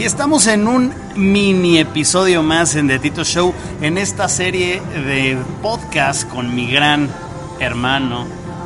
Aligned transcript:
Y 0.00 0.04
estamos 0.04 0.46
en 0.46 0.66
un 0.66 0.94
mini 1.14 1.76
episodio 1.76 2.42
más 2.42 2.74
en 2.74 2.88
The 2.88 2.98
Tito 3.00 3.22
Show, 3.22 3.52
en 3.82 3.98
esta 3.98 4.30
serie 4.30 4.80
de 4.80 5.36
podcast 5.60 6.26
con 6.26 6.54
mi 6.54 6.70
gran 6.70 7.10
hermano 7.58 8.24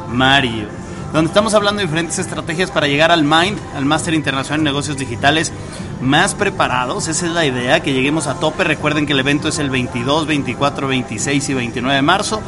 Mario, 0.09 0.69
donde 1.13 1.27
estamos 1.27 1.53
hablando 1.55 1.81
de 1.81 1.87
diferentes 1.87 2.21
estrategias 2.21 2.71
para 2.71 2.87
llegar 2.87 3.11
al 3.11 3.25
MIND, 3.25 3.59
al 3.75 3.85
Máster 3.85 4.15
Internacional 4.15 4.61
en 4.61 4.65
Negocios 4.65 4.97
Digitales, 4.97 5.53
más 6.01 6.37
preparados. 6.37 7.09
Esa 7.09 7.27
es 7.27 7.33
la 7.33 7.45
idea, 7.45 7.81
que 7.81 7.93
lleguemos 7.93 8.29
a 8.29 8.39
tope. 8.39 8.63
Recuerden 8.63 9.05
que 9.05 9.13
el 9.13 9.19
evento 9.19 9.49
es 9.49 9.59
el 9.59 9.71
22, 9.71 10.29
24, 10.29 10.87
26 10.87 11.49
y 11.49 11.55
29 11.55 11.97
de 11.97 12.03
marzo. 12.03 12.41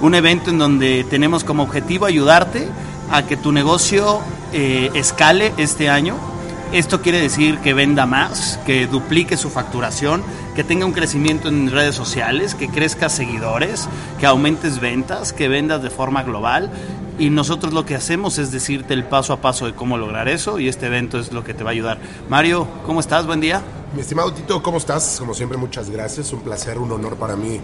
Un 0.00 0.14
evento 0.14 0.48
en 0.48 0.56
donde 0.56 1.04
tenemos 1.10 1.44
como 1.44 1.64
objetivo 1.64 2.06
ayudarte 2.06 2.70
a 3.12 3.22
que 3.22 3.36
tu 3.36 3.52
negocio 3.52 4.22
eh, 4.54 4.90
escale 4.94 5.52
este 5.58 5.90
año. 5.90 6.29
Esto 6.72 7.02
quiere 7.02 7.20
decir 7.20 7.58
que 7.58 7.74
venda 7.74 8.06
más, 8.06 8.60
que 8.64 8.86
duplique 8.86 9.36
su 9.36 9.50
facturación, 9.50 10.22
que 10.54 10.62
tenga 10.62 10.86
un 10.86 10.92
crecimiento 10.92 11.48
en 11.48 11.68
redes 11.68 11.96
sociales, 11.96 12.54
que 12.54 12.68
crezca 12.68 13.08
seguidores, 13.08 13.88
que 14.20 14.26
aumentes 14.26 14.78
ventas, 14.78 15.32
que 15.32 15.48
vendas 15.48 15.82
de 15.82 15.90
forma 15.90 16.22
global. 16.22 16.70
Y 17.18 17.30
nosotros 17.30 17.72
lo 17.72 17.84
que 17.84 17.96
hacemos 17.96 18.38
es 18.38 18.52
decirte 18.52 18.94
el 18.94 19.02
paso 19.02 19.32
a 19.32 19.40
paso 19.40 19.66
de 19.66 19.74
cómo 19.74 19.98
lograr 19.98 20.28
eso 20.28 20.60
y 20.60 20.68
este 20.68 20.86
evento 20.86 21.18
es 21.18 21.32
lo 21.32 21.42
que 21.42 21.54
te 21.54 21.64
va 21.64 21.70
a 21.70 21.72
ayudar. 21.72 21.98
Mario, 22.28 22.68
¿cómo 22.86 23.00
estás? 23.00 23.26
Buen 23.26 23.40
día. 23.40 23.62
Mi 23.92 24.02
estimado 24.02 24.32
Tito, 24.32 24.62
¿cómo 24.62 24.78
estás? 24.78 25.16
Como 25.18 25.34
siempre, 25.34 25.58
muchas 25.58 25.90
gracias. 25.90 26.32
Un 26.32 26.40
placer, 26.42 26.78
un 26.78 26.92
honor 26.92 27.16
para 27.16 27.34
mí 27.34 27.60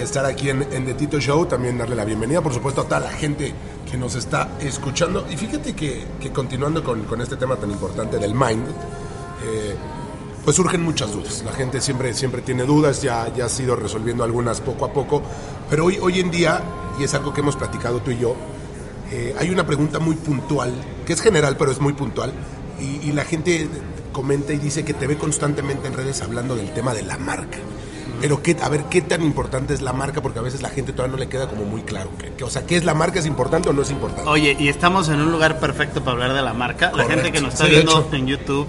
estar 0.00 0.24
aquí 0.24 0.50
en, 0.50 0.62
en 0.72 0.86
The 0.86 0.94
Tito 0.94 1.18
Show. 1.18 1.46
También 1.46 1.76
darle 1.76 1.96
la 1.96 2.04
bienvenida, 2.04 2.40
por 2.40 2.54
supuesto, 2.54 2.82
a 2.82 2.84
toda 2.84 3.00
la 3.00 3.10
gente 3.10 3.52
que 3.90 3.96
nos 3.96 4.14
está 4.14 4.48
escuchando. 4.60 5.26
Y 5.30 5.36
fíjate 5.36 5.74
que, 5.74 6.04
que 6.20 6.30
continuando 6.30 6.82
con, 6.84 7.04
con, 7.04 7.20
este 7.20 7.36
tema 7.36 7.56
tan 7.56 7.70
importante 7.70 8.18
del 8.18 8.34
mind, 8.34 8.68
eh, 9.44 9.74
pues 10.44 10.56
surgen 10.56 10.82
muchas 10.82 11.12
dudas. 11.12 11.42
La 11.44 11.52
gente 11.52 11.80
siempre, 11.80 12.14
siempre 12.14 12.42
tiene 12.42 12.64
dudas, 12.64 13.02
ya, 13.02 13.32
ya 13.34 13.46
has 13.46 13.60
ido 13.60 13.76
resolviendo 13.76 14.24
algunas 14.24 14.60
poco 14.60 14.84
a 14.84 14.92
poco. 14.92 15.22
Pero 15.70 15.86
hoy, 15.86 15.98
hoy 16.00 16.20
en 16.20 16.30
día, 16.30 16.60
y 16.98 17.04
es 17.04 17.14
algo 17.14 17.32
que 17.32 17.40
hemos 17.40 17.56
platicado 17.56 18.00
tú 18.00 18.10
y 18.10 18.18
yo, 18.18 18.34
eh, 19.10 19.34
hay 19.38 19.50
una 19.50 19.66
pregunta 19.66 19.98
muy 19.98 20.14
puntual, 20.16 20.72
que 21.06 21.12
es 21.12 21.20
general, 21.20 21.56
pero 21.56 21.70
es 21.70 21.80
muy 21.80 21.94
puntual. 21.94 22.32
Y, 22.80 23.08
y 23.08 23.12
la 23.12 23.24
gente 23.24 23.68
comenta 24.12 24.52
y 24.52 24.58
dice 24.58 24.84
que 24.84 24.94
te 24.94 25.06
ve 25.06 25.16
constantemente 25.16 25.88
en 25.88 25.94
redes 25.94 26.22
hablando 26.22 26.56
del 26.56 26.72
tema 26.72 26.94
de 26.94 27.02
la 27.02 27.18
marca. 27.18 27.58
Pero 28.20 28.42
qué, 28.42 28.56
a 28.62 28.68
ver, 28.68 28.84
¿qué 28.84 29.00
tan 29.00 29.22
importante 29.22 29.74
es 29.74 29.80
la 29.80 29.92
marca? 29.92 30.20
Porque 30.20 30.38
a 30.38 30.42
veces 30.42 30.62
la 30.62 30.70
gente 30.70 30.92
todavía 30.92 31.12
no 31.12 31.18
le 31.18 31.28
queda 31.28 31.48
como 31.48 31.64
muy 31.64 31.82
claro. 31.82 32.10
Que, 32.18 32.32
que, 32.32 32.44
o 32.44 32.50
sea, 32.50 32.66
¿qué 32.66 32.76
es 32.76 32.84
la 32.84 32.94
marca? 32.94 33.18
¿Es 33.18 33.26
importante 33.26 33.68
o 33.68 33.72
no 33.72 33.82
es 33.82 33.90
importante? 33.90 34.28
Oye, 34.28 34.56
y 34.58 34.68
estamos 34.68 35.08
en 35.08 35.20
un 35.20 35.30
lugar 35.30 35.60
perfecto 35.60 36.00
para 36.00 36.12
hablar 36.12 36.32
de 36.32 36.42
la 36.42 36.52
marca. 36.52 36.90
Correcto. 36.90 37.10
La 37.10 37.14
gente 37.14 37.32
que 37.32 37.40
nos 37.40 37.54
está 37.54 37.66
sí, 37.66 37.70
viendo 37.70 38.08
en 38.12 38.26
YouTube, 38.26 38.66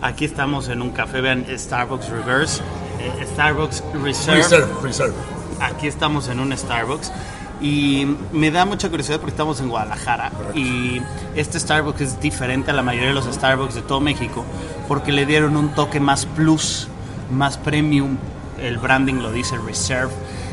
aquí 0.00 0.24
estamos 0.24 0.68
en 0.68 0.82
un 0.82 0.90
café, 0.90 1.20
vean 1.20 1.44
Starbucks 1.48 2.08
Reverse, 2.10 2.62
eh, 3.00 3.26
Starbucks 3.32 3.82
Reserve. 4.02 4.38
Reserve, 4.38 4.72
Reserve. 4.82 5.14
Aquí 5.60 5.86
estamos 5.86 6.28
en 6.28 6.40
un 6.40 6.56
Starbucks. 6.56 7.12
Y 7.60 8.16
me 8.32 8.50
da 8.50 8.64
mucha 8.64 8.88
curiosidad 8.88 9.18
porque 9.18 9.30
estamos 9.30 9.60
en 9.60 9.68
Guadalajara 9.68 10.30
Correcto. 10.30 10.58
y 10.58 11.00
este 11.36 11.60
Starbucks 11.60 12.00
es 12.00 12.20
diferente 12.20 12.72
a 12.72 12.74
la 12.74 12.82
mayoría 12.82 13.10
de 13.10 13.14
los 13.14 13.26
Starbucks 13.26 13.76
de 13.76 13.82
todo 13.82 14.00
México 14.00 14.44
porque 14.88 15.12
le 15.12 15.26
dieron 15.26 15.56
un 15.56 15.68
toque 15.68 16.00
más 16.00 16.26
plus, 16.26 16.88
más 17.30 17.58
premium, 17.58 18.16
el 18.62 18.78
branding 18.78 19.16
lo 19.16 19.32
dice 19.32 19.58
Reserve, 19.58 20.12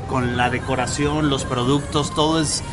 con 0.10 0.36
la 0.36 0.50
decoración, 0.50 1.30
los 1.30 1.46
productos, 1.46 2.14
todo 2.14 2.42
es 2.42 2.64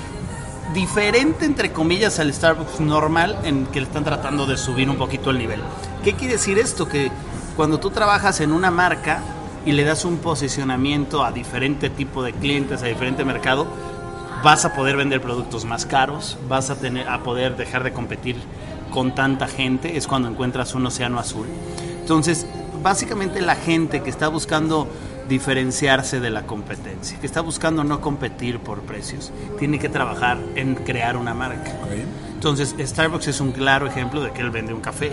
diferente 0.75 1.45
entre 1.45 1.73
comillas 1.73 2.19
al 2.19 2.33
Starbucks 2.33 2.81
normal 2.81 3.39
en 3.45 3.67
que 3.67 3.81
le 3.81 3.87
están 3.87 4.05
tratando 4.05 4.47
de 4.47 4.57
subir 4.57 4.91
un 4.91 4.97
poquito 4.97 5.31
el 5.31 5.39
nivel. 5.39 5.61
¿Qué 6.03 6.15
quiere 6.15 6.35
decir 6.35 6.59
esto? 6.59 6.89
Que 6.89 7.11
cuando 7.57 7.79
tú 7.79 7.91
trabajas 7.91 8.41
en 8.41 8.53
una 8.53 8.71
marca 8.71 9.21
y 9.65 9.73
le 9.73 9.85
das 9.85 10.05
un 10.05 10.19
posicionamiento 10.19 11.25
a 11.25 11.33
diferente 11.33 11.91
tipo 11.91 12.23
de 12.23 12.33
clientes, 12.33 12.83
a 12.83 12.87
diferente 12.87 13.25
mercado, 13.25 13.67
vas 14.43 14.65
a 14.65 14.75
poder 14.75 14.97
vender 14.97 15.21
productos 15.21 15.65
más 15.65 15.87
caros, 15.87 16.39
vas 16.49 16.71
a 16.71 16.77
tener 16.77 17.09
a 17.09 17.23
poder 17.23 17.57
dejar 17.57 17.83
de 17.83 17.93
competir 17.93 18.37
con 18.91 19.15
tanta 19.15 19.49
gente, 19.49 19.97
es 19.97 20.07
cuando 20.07 20.29
encuentras 20.29 20.75
un 20.75 20.87
océano 20.87 21.19
azul. 21.19 21.47
Entonces, 22.01 22.47
básicamente 22.83 23.41
la 23.41 23.57
gente 23.57 24.03
que 24.03 24.11
está 24.11 24.29
buscando 24.29 24.89
diferenciarse 25.29 26.21
de 26.21 26.31
la 26.31 26.43
competencia, 26.43 27.19
que 27.19 27.27
está 27.27 27.41
buscando 27.41 27.85
no 27.85 28.01
competir 28.01 28.61
por 28.61 28.81
precios, 28.83 29.33
tiene 29.59 29.79
que 29.79 29.89
trabajar 29.89 30.39
en 30.55 30.75
crear 30.75 31.17
una 31.17 31.35
marca. 31.35 31.73
Okay. 31.85 32.05
Entonces, 32.35 32.75
Starbucks 32.79 33.29
es 33.29 33.41
un 33.41 33.53
claro 33.53 33.87
ejemplo 33.87 34.21
de 34.23 34.33
que 34.33 34.43
él 34.43 34.51
vende 34.51 34.73
un 34.73 34.81
café, 34.81 35.13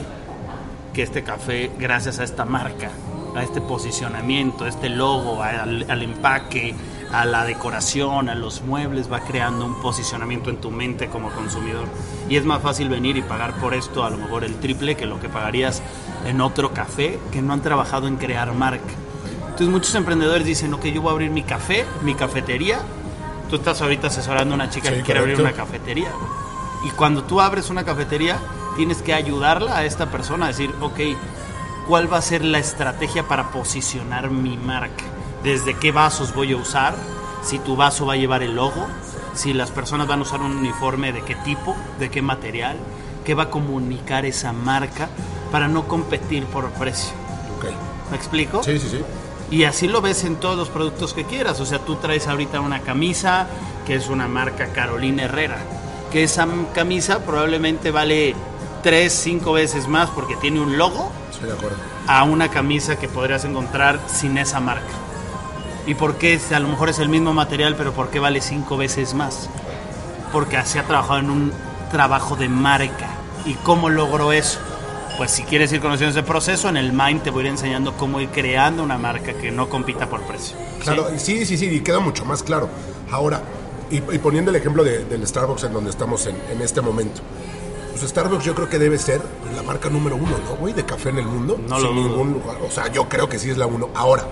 que 0.94 1.02
este 1.02 1.24
café, 1.24 1.72
gracias 1.80 2.20
a 2.20 2.24
esta 2.24 2.46
marca, 2.46 2.92
a 3.36 3.44
este 3.44 3.62
posicionamiento, 3.62 4.66
a 4.66 4.70
este 4.70 4.90
logo, 4.90 5.42
al, 5.42 5.90
al 5.90 6.04
empaque, 6.04 6.76
a 7.12 7.26
la 7.26 7.46
decoración, 7.46 8.30
a 8.30 8.36
los 8.36 8.62
muebles, 8.62 9.12
va 9.12 9.20
creando 9.22 9.66
un 9.66 9.82
posicionamiento 9.82 10.50
en 10.50 10.58
tu 10.58 10.72
mente 10.72 11.08
como 11.08 11.30
consumidor. 11.30 11.88
Y 12.28 12.38
es 12.38 12.46
más 12.46 12.62
fácil 12.62 12.90
venir 12.90 13.18
y 13.18 13.22
pagar 13.22 13.54
por 13.60 13.74
esto 13.74 14.04
a 14.04 14.10
lo 14.10 14.18
mejor 14.18 14.44
el 14.44 14.56
triple 14.56 14.96
que 14.96 15.06
lo 15.06 15.20
que 15.20 15.30
pagarías 15.30 15.82
en 16.26 16.42
otro 16.42 16.74
café 16.74 17.20
que 17.32 17.42
no 17.42 17.54
han 17.54 17.62
trabajado 17.62 18.08
en 18.08 18.18
crear 18.18 18.54
marca. 18.54 18.94
Entonces 19.54 19.72
muchos 19.72 19.94
emprendedores 19.94 20.48
dicen, 20.48 20.74
ok, 20.74 20.86
yo 20.86 21.04
voy 21.04 21.10
a 21.10 21.12
abrir 21.12 21.30
mi 21.30 21.44
café, 21.44 21.86
mi 22.02 22.16
cafetería. 22.16 22.80
Tú 23.52 23.58
estás 23.58 23.84
ahorita 23.84 24.08
asesorando 24.08 24.56
a 24.56 24.56
una 24.56 24.72
chica 24.72 24.90
Sí, 24.90 24.96
que 24.96 25.02
quiere 25.04 25.20
abrir 25.20 25.40
una 25.40 25.52
cafetería. 25.52 26.12
Y 26.84 26.90
cuando 26.90 27.24
tú 27.24 27.40
abres 27.40 27.70
una 27.70 27.84
cafetería, 27.84 28.40
tienes 28.76 29.04
que 29.04 29.14
ayudarla 29.14 29.78
a 29.78 29.86
esta 29.86 30.08
persona 30.08 30.46
a 30.46 30.48
decir, 30.48 30.74
ok, 30.82 31.00
¿cuál 31.88 32.12
va 32.12 32.18
a 32.18 32.22
ser 32.24 32.44
la 32.44 32.58
estrategia 32.58 33.28
para 33.28 33.52
posicionar 33.52 34.32
mi 34.32 34.58
marca? 34.58 35.04
¿Desde 35.44 35.76
qué 35.76 35.92
vasos 35.92 36.34
voy 36.34 36.54
a 36.54 36.58
usar? 36.58 36.96
Si 37.44 37.60
tu 37.60 37.76
vaso 37.76 38.08
va 38.08 38.14
a 38.14 38.18
llevar 38.18 38.42
el 38.42 38.56
logo, 38.56 38.88
si 39.36 39.54
las 39.54 39.70
personas 39.70 40.08
van 40.08 40.18
a 40.18 40.22
usar 40.24 40.42
un 40.42 40.58
uniforme 40.58 41.14
de 41.14 41.22
qué 41.22 41.36
tipo, 41.36 41.76
de 42.00 42.10
qué 42.10 42.24
material, 42.24 42.78
qué 43.24 43.36
va 43.36 43.44
a 43.44 43.50
comunicar 43.52 44.26
esa 44.26 44.52
marca 44.52 45.10
para 45.52 45.68
no 45.68 45.88
competir 45.88 46.44
por 46.46 46.72
precio. 46.72 47.14
Okay. 47.60 47.76
¿Me 48.10 48.18
explico? 48.18 48.64
Sí, 48.64 48.80
sí, 48.80 48.90
sí. 48.90 49.02
Y 49.52 49.66
así 49.66 49.88
lo 49.88 50.02
ves 50.02 50.24
en 50.24 50.38
todos 50.38 50.58
los 50.58 50.70
productos 50.70 51.14
que 51.14 51.26
quieras. 51.26 51.60
O 51.60 51.66
sea, 51.66 51.80
tú 51.80 51.96
traes 51.96 52.28
ahorita 52.28 52.60
una 52.60 52.80
camisa 52.82 53.48
que 53.86 53.96
es 53.96 54.10
una 54.10 54.28
marca 54.28 54.68
Carolina 54.68 55.24
Herrera. 55.24 55.58
Que 56.12 56.24
esa 56.24 56.48
camisa 56.74 57.20
probablemente 57.20 57.92
vale 57.92 58.36
3, 58.84 59.12
5 59.14 59.54
veces 59.54 59.88
más 59.88 60.10
porque 60.10 60.36
tiene 60.38 60.60
un 60.60 60.78
logo 60.78 61.12
Estoy 61.32 61.50
de 61.50 61.56
acuerdo. 61.56 61.78
a 62.08 62.24
una 62.24 62.50
camisa 62.50 62.98
que 62.98 63.08
podrías 63.08 63.46
encontrar 63.46 64.00
sin 64.08 64.38
esa 64.38 64.60
marca. 64.60 64.84
¿Y 65.86 65.96
por 65.96 66.16
qué? 66.16 66.40
A 66.56 66.60
lo 66.60 66.68
mejor 66.70 66.90
es 66.90 67.00
el 67.00 67.10
mismo 67.10 67.34
material, 67.34 67.76
pero 67.76 67.92
¿por 67.94 68.10
qué 68.10 68.20
vale 68.20 68.42
5 68.42 68.78
veces 68.78 69.14
más? 69.14 69.50
Porque 70.32 70.60
se 70.66 70.80
ha 70.80 70.84
trabajado 70.84 71.20
en 71.20 71.30
un 71.30 71.54
trabajo 71.92 72.36
de 72.36 72.50
marca. 72.50 73.10
¿Y 73.46 73.54
cómo 73.56 73.90
logró 73.90 74.32
eso? 74.32 74.60
Pues 75.18 75.32
si 75.32 75.44
quieres 75.44 75.72
ir 75.72 75.80
conociendo 75.80 76.18
ese 76.18 76.28
proceso, 76.28 76.70
en 76.70 76.78
el 76.78 76.92
Mind 76.92 77.22
te 77.22 77.30
voy 77.30 77.44
a 77.44 77.46
ir 77.48 77.52
enseñando 77.52 77.94
cómo 77.94 78.20
ir 78.20 78.30
creando 78.30 78.84
una 78.84 78.98
marca 78.98 79.34
que 79.34 79.52
no 79.52 79.70
compita 79.70 80.10
por 80.10 80.22
precio. 80.24 80.58
Claro, 80.82 81.08
sí, 81.18 81.46
sí, 81.46 81.58
sí, 81.58 81.68
y 81.68 81.82
queda 81.82 82.00
mucho 82.00 82.26
más 82.26 82.42
claro. 82.42 82.68
Ahora, 83.12 83.44
y, 83.92 83.98
y 83.98 84.18
poniendo 84.20 84.50
el 84.50 84.58
ejemplo 84.58 84.84
de, 84.84 85.06
del 85.06 85.26
Starbucks 85.26 85.66
en 85.66 85.74
donde 85.74 85.92
estamos 85.92 86.26
en, 86.26 86.36
en, 86.52 86.62
este 86.62 86.82
momento. 86.82 87.22
Pues 87.92 88.10
Starbucks 88.10 88.44
yo 88.44 88.56
creo 88.56 88.70
que 88.70 88.80
debe 88.80 88.98
ser 88.98 89.22
la 89.56 89.62
marca 89.62 89.90
número 89.90 90.16
uno, 90.16 90.36
¿no, 90.50 90.56
güey? 90.56 90.74
De 90.74 90.84
café 90.84 91.10
en 91.10 91.20
el 91.20 91.26
mundo. 91.26 91.60
No 91.70 91.76
sin 91.76 91.86
lo 91.86 91.94
dudo. 91.94 92.10
ningún 92.10 92.34
lugar. 92.34 92.58
O 92.68 92.72
sea, 92.72 92.92
yo 92.92 93.08
creo 93.08 93.30
que 93.30 93.38
sí 93.38 93.52
es 93.52 93.58
la 93.58 93.68
uno. 93.68 93.90
Ahora, 93.94 94.26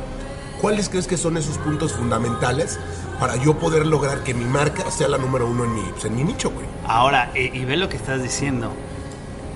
¿cuáles 0.60 0.90
crees 0.90 1.06
que 1.06 1.16
son 1.16 1.38
esos 1.38 1.60
puntos 1.60 1.94
fundamentales 1.94 2.80
para 3.20 3.36
yo 3.36 3.60
poder 3.60 3.86
lograr 3.86 4.24
que 4.24 4.34
mi 4.34 4.46
marca 4.46 4.90
sea 4.90 5.08
la 5.08 5.20
número 5.20 5.46
uno 5.48 5.66
en 5.66 5.76
mi, 5.76 5.84
pues, 5.92 6.06
en 6.06 6.16
mi 6.16 6.24
nicho, 6.24 6.50
güey? 6.50 6.66
Ahora, 6.88 7.32
eh, 7.36 7.52
y 7.54 7.66
ve 7.66 7.78
lo 7.78 7.88
que 7.88 7.98
estás 7.98 8.24
diciendo. 8.24 8.72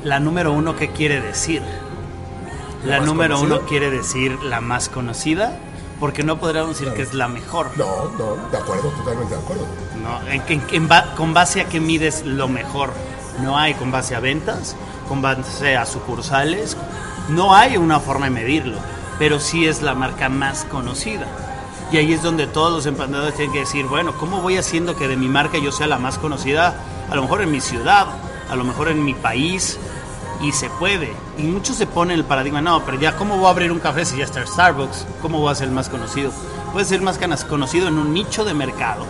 La 0.06 0.20
número 0.20 0.54
uno, 0.54 0.76
¿qué 0.76 0.92
quiere 0.92 1.20
decir? 1.20 1.62
La, 2.86 3.00
¿La 3.00 3.06
número 3.06 3.36
conocida? 3.36 3.58
uno 3.58 3.68
quiere 3.68 3.90
decir 3.90 4.38
la 4.44 4.62
más 4.62 4.88
conocida, 4.88 5.58
porque 6.00 6.24
no 6.24 6.38
podríamos 6.38 6.70
decir 6.70 6.86
Claro. 6.86 6.96
que 6.98 7.02
es 7.04 7.14
la 7.16 7.28
mejor. 7.28 7.72
No, 7.76 7.86
no, 8.18 8.36
de 8.52 8.58
acuerdo, 8.58 8.90
totalmente 8.90 9.34
de 9.36 9.42
acuerdo. 9.42 9.66
¿no? 10.02 10.30
En, 10.32 10.44
en- 10.48 10.64
en 10.72 10.90
con 11.18 11.34
base 11.34 11.62
a 11.62 11.66
qué 11.66 11.80
mides 11.80 12.24
lo 12.26 12.48
mejor. 12.48 12.92
No 13.42 13.58
hay 13.58 13.74
con 13.74 13.92
base 13.92 14.16
a 14.16 14.20
ventas, 14.20 14.76
con 15.10 15.22
base 15.22 15.76
a 15.76 15.86
sucursales. 15.86 16.78
No 17.30 17.56
hay 17.56 17.76
una 17.78 18.00
forma 18.00 18.26
de 18.28 18.32
medirlo, 18.32 18.78
pero 19.18 19.40
sí 19.40 19.66
es 19.68 19.82
la 19.82 19.96
marca 19.96 20.30
más 20.30 20.64
conocida. 20.66 21.26
Y 21.92 21.98
ahí 21.98 22.14
es 22.14 22.22
donde 22.22 22.46
todos 22.48 22.72
los 22.72 22.86
emprendedores 22.86 23.34
tienen 23.36 23.52
que 23.54 23.60
decir, 23.62 23.86
bueno, 23.88 24.14
¿cómo 24.20 24.42
voy 24.42 24.58
haciendo 24.58 24.96
que 24.96 25.08
de 25.08 25.18
mi 25.18 25.28
marca 25.28 25.58
yo 25.58 25.72
sea 25.72 25.88
la 25.88 25.98
más 25.98 26.18
conocida? 26.20 26.76
A 27.10 27.16
lo 27.16 27.24
mejor 27.24 27.42
en 27.42 27.52
mi 27.52 27.62
ciudad, 27.62 28.06
a 28.50 28.56
lo 28.56 28.64
mejor 28.64 28.88
en 28.90 29.04
mi 29.04 29.14
país, 29.16 29.80
y 30.42 30.52
se 30.52 30.70
puede. 30.70 31.12
Y 31.38 31.44
muchos 31.44 31.76
se 31.78 31.88
ponen 31.88 32.18
el 32.20 32.26
paradigma, 32.26 32.62
no, 32.62 32.84
pero 32.86 33.00
ya, 33.00 33.16
¿cómo 33.16 33.38
voy 33.38 33.48
a 33.48 33.50
abrir 33.50 33.72
un 33.72 33.80
café 33.80 34.06
si 34.06 34.18
ya 34.18 34.26
está 34.26 34.46
Starbucks? 34.46 35.06
¿Cómo 35.22 35.40
voy 35.40 35.52
a 35.52 35.56
ser 35.56 35.70
más 35.70 35.90
conocido? 35.90 36.32
Puede 36.74 36.86
ser 36.86 37.02
más 37.02 37.18
conocido 37.48 37.88
en 37.88 37.98
un 37.98 38.14
nicho 38.14 38.44
de 38.44 38.54
mercado 38.54 39.06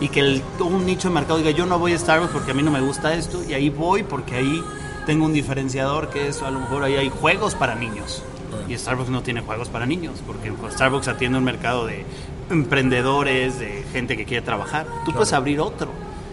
y 0.00 0.08
que 0.08 0.20
el- 0.20 0.42
un 0.60 0.86
nicho 0.86 1.08
de 1.08 1.14
mercado 1.14 1.38
diga, 1.38 1.50
yo 1.50 1.66
no 1.66 1.78
voy 1.78 1.92
a 1.92 1.98
Starbucks 1.98 2.32
porque 2.32 2.52
a 2.52 2.54
mí 2.54 2.62
no 2.62 2.70
me 2.70 2.80
gusta 2.80 3.14
esto, 3.14 3.42
y 3.46 3.52
ahí 3.54 3.68
voy 3.70 4.02
porque 4.02 4.36
ahí 4.36 4.64
tengo 5.06 5.26
un 5.26 5.32
diferenciador 5.32 6.08
que 6.08 6.28
es, 6.28 6.42
a 6.42 6.50
lo 6.50 6.60
mejor 6.60 6.84
ahí 6.84 6.94
hay 6.96 7.10
juegos 7.10 7.54
para 7.54 7.74
niños. 7.74 8.22
Y 8.68 8.76
Starbucks 8.76 9.10
no 9.10 9.22
tiene 9.22 9.40
juegos 9.42 9.68
para 9.68 9.84
niños, 9.86 10.14
porque 10.26 10.52
Starbucks 10.72 11.08
atiende 11.08 11.38
un 11.38 11.44
mercado 11.44 11.86
de 11.86 12.04
emprendedores, 12.50 13.58
de 13.58 13.84
gente 13.92 14.16
que 14.16 14.24
quiere 14.24 14.44
trabajar. 14.44 14.86
Tú 15.04 15.12
puedes 15.12 15.32
abrir 15.32 15.60
otro 15.60 15.88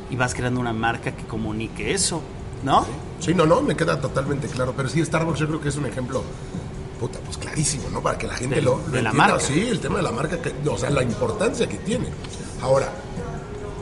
y 0.10 0.16
vas 0.16 0.34
creando 0.34 0.60
una 0.60 0.74
marca 0.74 1.12
que 1.12 1.24
comunique 1.24 1.94
eso, 1.94 2.22
¿no? 2.64 2.86
Sí, 3.20 3.34
no, 3.34 3.46
no, 3.46 3.62
me 3.62 3.76
queda 3.76 4.00
totalmente 4.00 4.48
claro. 4.48 4.74
Pero 4.76 4.90
sí, 4.90 5.04
Starbucks 5.04 5.40
yo 5.40 5.48
creo 5.48 5.62
que 5.62 5.70
es 5.70 5.76
un 5.76 5.86
ejemplo, 5.86 6.24
puta, 7.00 7.20
pues 7.26 7.38
clarísimo, 7.38 7.90
¿no? 7.92 8.02
Para 8.02 8.18
que 8.18 8.28
la 8.28 8.36
gente 8.36 8.56
De- 8.56 8.62
lo, 8.62 8.78
lo 8.86 8.92
de 8.92 9.02
la 9.02 9.14
marca. 9.14 9.40
Sí, 9.40 9.68
el 9.68 9.80
tema 9.80 9.98
de 9.98 10.04
la 10.04 10.12
marca, 10.12 10.40
que, 10.42 10.54
o 10.70 10.78
sea, 10.78 10.90
la 10.90 11.04
importancia 11.04 11.68
que 11.68 11.78
tiene. 11.78 12.08
Ahora, 12.62 12.90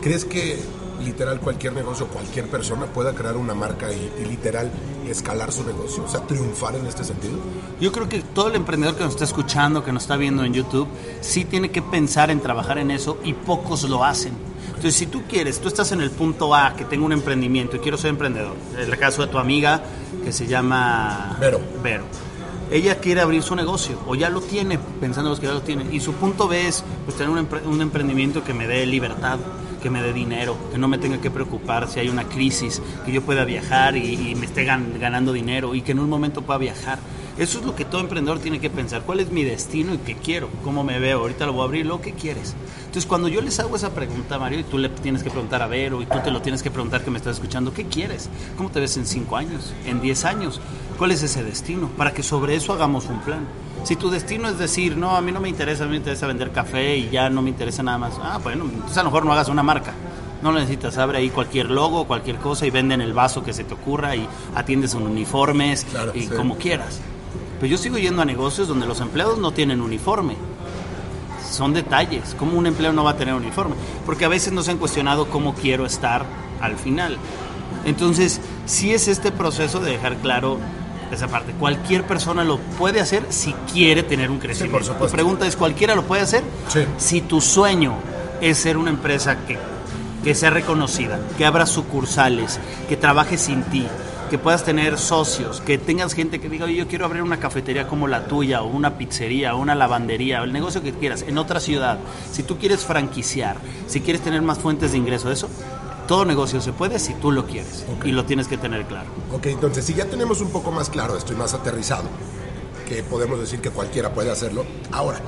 ¿crees 0.01 0.25
que 0.25 0.59
literal 1.03 1.39
cualquier 1.39 1.73
negocio, 1.73 2.07
cualquier 2.07 2.47
persona 2.49 2.85
pueda 2.87 3.13
crear 3.13 3.35
una 3.37 3.53
marca 3.53 3.91
y, 3.91 4.11
y 4.21 4.25
literal 4.25 4.71
escalar 5.07 5.51
su 5.51 5.63
negocio? 5.65 6.03
O 6.03 6.07
sea, 6.07 6.21
triunfar 6.21 6.75
en 6.75 6.85
este 6.87 7.03
sentido. 7.03 7.35
Yo 7.79 7.91
creo 7.91 8.07
que 8.09 8.21
todo 8.21 8.47
el 8.47 8.55
emprendedor 8.55 8.95
que 8.95 9.03
nos 9.03 9.13
está 9.13 9.25
escuchando, 9.25 9.83
que 9.83 9.91
nos 9.91 10.03
está 10.03 10.15
viendo 10.15 10.43
en 10.43 10.53
YouTube, 10.53 10.87
sí 11.21 11.45
tiene 11.45 11.71
que 11.71 11.81
pensar 11.81 12.31
en 12.31 12.39
trabajar 12.39 12.77
en 12.77 12.91
eso 12.91 13.17
y 13.23 13.33
pocos 13.33 13.83
lo 13.83 14.03
hacen. 14.03 14.33
Entonces, 14.75 14.95
si 14.95 15.07
tú 15.07 15.23
quieres, 15.27 15.59
tú 15.59 15.67
estás 15.67 15.91
en 15.91 16.01
el 16.01 16.11
punto 16.11 16.53
A, 16.53 16.75
que 16.75 16.85
tengo 16.85 17.05
un 17.05 17.11
emprendimiento 17.13 17.75
y 17.75 17.79
quiero 17.79 17.97
ser 17.97 18.09
emprendedor. 18.11 18.55
El 18.77 18.95
caso 18.97 19.21
de 19.25 19.29
tu 19.29 19.37
amiga 19.39 19.81
que 20.23 20.31
se 20.31 20.47
llama 20.47 21.37
Vero. 21.39 21.59
Vero. 21.83 22.03
Ella 22.71 22.97
quiere 22.99 23.21
abrir 23.21 23.43
su 23.43 23.55
negocio 23.55 23.99
o 24.07 24.15
ya 24.15 24.29
lo 24.29 24.41
tiene, 24.41 24.79
pensando 24.99 25.29
los 25.29 25.39
que 25.39 25.45
ya 25.47 25.53
lo 25.53 25.61
tienen. 25.61 25.93
Y 25.93 25.99
su 25.99 26.13
punto 26.13 26.47
B 26.47 26.67
es 26.67 26.83
pues, 27.05 27.15
tener 27.15 27.29
un, 27.31 27.37
empre- 27.47 27.63
un 27.65 27.79
emprendimiento 27.81 28.43
que 28.43 28.53
me 28.55 28.67
dé 28.67 28.85
libertad, 28.87 29.37
que 29.83 29.89
me 29.91 30.01
dé 30.01 30.13
dinero, 30.13 30.57
que 30.71 30.77
no 30.79 30.87
me 30.87 30.97
tenga 30.97 31.21
que 31.21 31.29
preocupar 31.29 31.87
si 31.87 31.99
hay 31.99 32.09
una 32.09 32.23
crisis, 32.23 32.81
que 33.05 33.11
yo 33.11 33.21
pueda 33.21 33.45
viajar 33.45 33.95
y, 33.95 34.31
y 34.31 34.35
me 34.35 34.47
esté 34.47 34.65
gan- 34.65 34.97
ganando 34.99 35.31
dinero 35.31 35.75
y 35.75 35.83
que 35.83 35.91
en 35.91 35.99
un 35.99 36.09
momento 36.09 36.41
pueda 36.41 36.57
viajar. 36.57 36.97
Eso 37.37 37.59
es 37.59 37.65
lo 37.65 37.75
que 37.75 37.83
todo 37.83 37.99
emprendedor 37.99 38.39
tiene 38.39 38.59
que 38.61 38.69
pensar. 38.69 39.01
¿Cuál 39.01 39.19
es 39.19 39.29
mi 39.29 39.43
destino 39.43 39.93
y 39.93 39.97
qué 39.97 40.15
quiero? 40.15 40.49
¿Cómo 40.63 40.85
me 40.85 40.99
veo? 40.99 41.19
Ahorita 41.19 41.45
lo 41.45 41.51
voy 41.51 41.63
a 41.63 41.65
abrir, 41.65 41.85
¿lo 41.85 41.99
que 41.99 42.13
quieres? 42.13 42.55
Entonces, 42.79 43.05
cuando 43.05 43.27
yo 43.27 43.41
les 43.41 43.59
hago 43.59 43.75
esa 43.75 43.93
pregunta, 43.93 44.39
Mario, 44.39 44.59
y 44.59 44.63
tú 44.63 44.77
le 44.77 44.87
tienes 44.87 45.21
que 45.21 45.29
preguntar 45.29 45.61
a 45.61 45.67
Vero, 45.67 46.01
y 46.01 46.05
tú 46.05 46.17
te 46.23 46.31
lo 46.31 46.41
tienes 46.41 46.63
que 46.63 46.71
preguntar 46.71 47.03
que 47.03 47.11
me 47.11 47.17
estás 47.17 47.35
escuchando, 47.35 47.73
¿qué 47.73 47.85
quieres? 47.85 48.29
¿Cómo 48.55 48.69
te 48.71 48.79
ves 48.79 48.95
en 48.95 49.05
5 49.05 49.35
años? 49.35 49.73
¿En 49.85 49.99
10 49.99 50.23
años? 50.23 50.61
¿Cuál 50.97 51.11
es 51.11 51.23
ese 51.23 51.43
destino? 51.43 51.89
Para 51.97 52.13
que 52.13 52.23
sobre 52.23 52.55
eso 52.55 52.71
hagamos 52.71 53.07
un 53.07 53.19
plan. 53.19 53.45
Si 53.83 53.97
tu 53.97 54.09
destino 54.09 54.47
es 54.47 54.57
decir, 54.57 54.95
no, 54.95 55.17
a 55.17 55.21
mí 55.21 55.33
no 55.33 55.41
me 55.41 55.49
interesa, 55.49 55.83
a 55.83 55.87
mí 55.87 55.91
me 55.91 55.97
interesa 55.97 56.27
vender 56.27 56.51
café 56.51 56.95
y 56.95 57.09
ya 57.09 57.29
no 57.29 57.41
me 57.41 57.49
interesa 57.49 57.83
nada 57.83 57.97
más, 57.97 58.13
ah, 58.21 58.39
bueno, 58.41 58.63
entonces 58.63 58.97
a 58.97 59.03
lo 59.03 59.09
mejor 59.09 59.25
no 59.25 59.33
hagas 59.33 59.49
una 59.49 59.61
marca. 59.61 59.93
No 60.41 60.51
lo 60.53 60.59
necesitas, 60.59 60.97
abre 60.97 61.17
ahí 61.17 61.29
cualquier 61.31 61.69
logo, 61.69 62.05
cualquier 62.05 62.37
cosa 62.37 62.65
y 62.65 62.69
venden 62.69 63.01
el 63.01 63.11
vaso 63.13 63.43
que 63.43 63.51
se 63.51 63.65
te 63.65 63.73
ocurra 63.73 64.15
y 64.15 64.25
atiendes 64.55 64.93
en 64.93 65.01
uniformes 65.03 65.85
Claro, 65.91 66.13
y 66.15 66.21
sí. 66.21 66.27
como 66.29 66.57
quieras. 66.57 67.01
Pero 67.59 67.67
yo 67.71 67.77
sigo 67.77 67.97
yendo 67.97 68.21
a 68.21 68.25
negocios 68.25 68.67
donde 68.67 68.85
los 68.85 68.99
empleados 69.01 69.37
no 69.37 69.51
tienen 69.51 69.81
uniforme. 69.81 70.35
Son 71.49 71.73
detalles. 71.73 72.35
¿Cómo 72.37 72.57
un 72.57 72.67
empleado 72.67 72.93
no 72.93 73.03
va 73.03 73.11
a 73.11 73.17
tener 73.17 73.33
uniforme? 73.33 73.75
Porque 74.05 74.25
a 74.25 74.27
veces 74.27 74.51
no 74.51 74.61
se 74.61 74.71
han 74.71 74.77
cuestionado 74.77 75.29
cómo 75.29 75.53
quiero 75.53 75.85
estar 75.85 76.25
al 76.59 76.75
final. 76.75 77.17
Entonces, 77.85 78.41
sí 78.65 78.93
es 78.93 79.07
este 79.07 79.31
proceso 79.31 79.79
de 79.79 79.91
dejar 79.91 80.17
claro 80.17 80.57
esa 81.11 81.27
parte. 81.27 81.53
Cualquier 81.53 82.05
persona 82.05 82.43
lo 82.43 82.57
puede 82.57 82.99
hacer 82.99 83.23
si 83.29 83.53
quiere 83.71 84.03
tener 84.03 84.31
un 84.31 84.39
crecimiento. 84.39 84.77
por 84.77 84.83
supuesto. 84.85 85.07
Tu 85.07 85.13
pregunta 85.13 85.47
es, 85.47 85.55
¿cualquiera 85.55 85.95
lo 85.95 86.03
puede 86.03 86.23
hacer? 86.23 86.43
Sí. 86.67 86.81
Si 86.97 87.21
tu 87.21 87.41
sueño 87.41 87.95
es 88.41 88.57
ser 88.57 88.77
una 88.77 88.89
empresa 88.89 89.37
que, 89.45 89.57
que 90.23 90.35
sea 90.35 90.49
reconocida, 90.49 91.19
que 91.37 91.45
abra 91.45 91.65
sucursales, 91.65 92.59
que 92.89 92.97
trabaje 92.97 93.37
sin 93.37 93.63
ti, 93.63 93.87
que 94.29 94.37
puedas 94.37 94.63
tener 94.63 94.97
socios, 94.97 95.61
que 95.61 95.77
tengas 95.77 96.13
gente 96.13 96.39
que 96.39 96.49
diga, 96.49 96.65
oye, 96.65 96.75
yo 96.75 96.87
quiero 96.87 97.05
abrir 97.05 97.21
una 97.21 97.39
cafetería 97.39 97.87
como 97.87 98.07
la 98.07 98.27
tuya, 98.27 98.61
o 98.61 98.67
una 98.67 98.97
pizzería, 98.97 99.55
o 99.55 99.59
una 99.59 99.75
lavandería, 99.75 100.41
o 100.41 100.43
el 100.43 100.53
negocio 100.53 100.81
que 100.81 100.93
quieras, 100.93 101.23
en 101.27 101.37
otra 101.37 101.59
ciudad. 101.59 101.99
Si 102.31 102.43
tú 102.43 102.57
quieres 102.57 102.85
franquiciar, 102.85 103.57
si 103.87 104.01
quieres 104.01 104.21
tener 104.21 104.41
más 104.41 104.59
fuentes 104.59 104.91
de 104.91 104.97
ingreso, 104.97 105.31
eso, 105.31 105.49
todo 106.07 106.25
negocio 106.25 106.61
se 106.61 106.73
puede 106.73 106.99
si 106.99 107.13
tú 107.15 107.31
lo 107.31 107.45
quieres. 107.45 107.85
Y 108.03 108.11
lo 108.11 108.25
tienes 108.25 108.47
que 108.47 108.57
tener 108.57 108.85
claro. 108.85 109.09
Ok, 109.31 109.47
entonces 109.47 109.85
si 109.85 109.93
ya 109.93 110.05
tenemos 110.05 110.41
un 110.41 110.49
poco 110.49 110.71
más 110.71 110.89
claro 110.89 111.17
esto 111.17 111.33
y 111.33 111.35
más 111.35 111.53
aterrizado, 111.53 112.09
que 112.87 113.03
podemos 113.03 113.39
decir 113.39 113.61
que 113.61 113.69
cualquiera 113.69 114.13
puede 114.13 114.31
hacerlo, 114.31 114.65
ahora, 114.91 115.19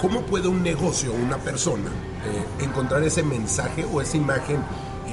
¿cómo 0.00 0.22
puede 0.22 0.48
un 0.48 0.62
negocio 0.62 1.12
o 1.12 1.14
una 1.14 1.38
persona 1.38 1.90
eh, 2.26 2.64
encontrar 2.64 3.02
ese 3.02 3.22
mensaje 3.22 3.84
o 3.84 4.00
esa 4.00 4.16
imagen 4.16 4.58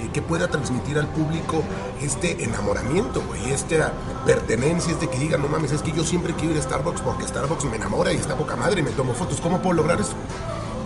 que 0.10 0.22
pueda 0.22 0.48
transmitir 0.48 0.98
al 0.98 1.08
público 1.08 1.64
este 2.02 2.44
enamoramiento, 2.44 3.22
güey, 3.22 3.52
esta 3.52 3.94
pertenencia, 4.26 4.94
este 4.94 5.08
que 5.08 5.20
diga, 5.20 5.38
no 5.38 5.48
mames, 5.48 5.72
es 5.72 5.82
que 5.82 5.92
yo 5.92 6.04
siempre 6.04 6.34
quiero 6.34 6.54
ir 6.54 6.60
a 6.60 6.64
Starbucks 6.64 7.02
porque 7.02 7.28
Starbucks 7.28 7.66
me 7.66 7.76
enamora 7.76 8.12
y 8.14 8.18
está 8.18 8.36
poca 8.36 8.56
madre 8.56 8.82
y 8.82 8.84
me 8.84 8.92
tomo 8.92 9.14
fotos. 9.14 9.40
¿Cómo 9.42 9.62
puedo 9.62 9.74
lograr 9.74 10.00
eso? 10.00 10.14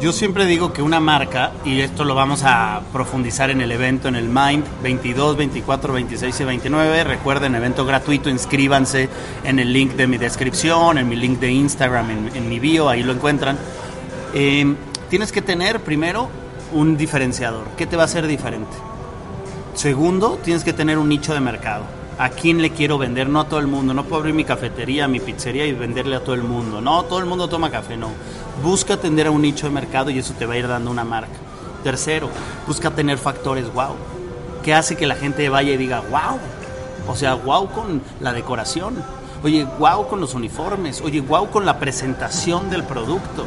Yo 0.01 0.12
siempre 0.12 0.45
digo 0.45 0.73
que 0.73 0.81
una 0.81 1.00
marca, 1.00 1.53
y 1.63 1.79
esto 1.79 2.03
lo 2.03 2.15
vamos 2.15 2.44
a 2.44 2.81
profundizar 2.91 3.50
en 3.50 3.62
el 3.62 3.71
evento, 3.71 4.09
en 4.09 4.15
el 4.15 4.27
Mind, 4.27 4.65
22, 4.83 5.38
24, 5.38 5.94
26 5.94 6.38
y 6.38 6.44
29. 6.44 7.03
Recuerden, 7.06 7.56
evento 7.56 7.85
gratuito, 7.85 8.29
inscríbanse 8.29 9.07
en 9.45 9.57
el 9.57 9.71
link 9.71 9.94
de 9.94 10.06
mi 10.06 10.17
descripción, 10.17 10.97
en 10.97 11.07
mi 11.07 11.15
link 11.15 11.39
de 11.39 11.50
Instagram, 11.50 12.12
en, 12.12 12.35
en 12.35 12.50
mi 12.50 12.59
bio, 12.59 12.89
ahí 12.89 13.03
lo 13.03 13.13
encuentran. 13.13 13.57
Eh, 14.33 14.75
tienes 15.09 15.31
que 15.31 15.41
tener 15.41 15.79
primero 15.79 16.29
un 16.73 16.97
diferenciador. 16.97 17.65
¿Qué 17.77 17.88
te 17.88 17.95
va 17.95 18.03
a 18.03 18.06
hacer 18.06 18.27
diferente? 18.27 18.75
Segundo, 19.75 20.39
tienes 20.42 20.63
que 20.63 20.72
tener 20.72 20.98
un 20.98 21.10
nicho 21.10 21.33
de 21.33 21.42
mercado. 21.42 21.83
¿A 22.18 22.30
quién 22.30 22.62
le 22.62 22.69
quiero 22.69 22.98
vender? 22.98 23.27
No 23.27 23.42
a 23.42 23.50
todo 23.50 23.60
el 23.60 23.68
mundo. 23.68 23.94
No 23.94 24.06
puedo 24.06 24.22
abrir 24.22 24.33
mi 24.33 24.45
cafetería, 24.45 25.06
mi 25.10 25.19
pizzería 25.19 25.66
y 25.66 25.74
venderle 25.74 26.16
a 26.16 26.24
todo 26.24 26.33
el 26.33 26.44
mundo. 26.44 26.80
No, 26.80 27.04
todo 27.04 27.19
el 27.19 27.25
mundo 27.25 27.50
toma 27.50 27.69
café, 27.69 27.98
no. 27.98 28.07
Busca 28.63 28.94
atender 28.94 29.27
a 29.27 29.31
un 29.31 29.42
nicho 29.42 29.68
de 29.68 29.74
mercado 29.74 30.10
y 30.10 30.18
eso 30.18 30.33
te 30.39 30.45
va 30.45 30.54
a 30.54 30.57
ir 30.57 30.68
dando 30.69 30.89
una 30.89 31.04
marca. 31.04 31.33
Tercero, 31.83 32.30
busca 32.66 32.92
tener 32.92 33.18
factores 33.18 33.72
wow. 33.74 33.95
¿Qué 34.63 34.74
hace 34.74 34.95
que 34.95 35.07
la 35.07 35.16
gente 35.16 35.50
vaya 35.50 35.74
y 35.74 35.77
diga 35.77 36.01
wow? 36.10 36.39
O 37.10 37.16
sea, 37.18 37.36
wow 37.36 37.69
con 37.69 38.01
la 38.22 38.31
decoración. 38.31 38.95
Oye, 39.44 39.68
wow 39.77 40.07
con 40.07 40.22
los 40.22 40.36
uniformes. 40.36 41.01
Oye, 41.01 41.19
wow 41.19 41.50
con 41.50 41.66
la 41.66 41.80
presentación 41.80 42.69
del 42.69 42.86
producto. 42.86 43.45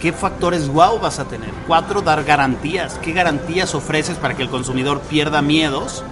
¿Qué 0.00 0.12
factores 0.12 0.68
wow 0.68 0.98
vas 0.98 1.18
a 1.18 1.26
tener? 1.26 1.50
Cuatro, 1.66 2.00
dar 2.00 2.24
garantías. 2.24 2.98
¿Qué 3.02 3.12
garantías 3.12 3.74
ofreces 3.74 4.16
para 4.16 4.34
que 4.34 4.42
el 4.42 4.48
consumidor 4.48 5.00
pierda 5.02 5.42
miedos 5.42 6.02